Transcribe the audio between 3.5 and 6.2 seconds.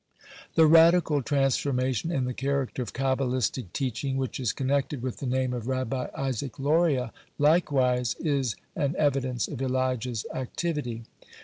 teaching which is connected with the name of Rabbi